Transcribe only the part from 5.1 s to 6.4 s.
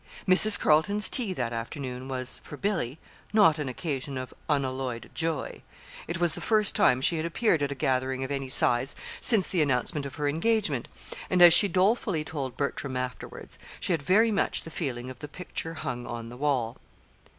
joy. It was